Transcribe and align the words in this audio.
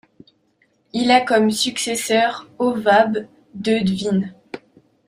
Il 0.93 1.11
a 1.11 1.21
comme 1.21 1.51
successeur 1.51 2.49
Hovab 2.57 3.27
de 3.53 3.85
Dvin. 3.85 4.29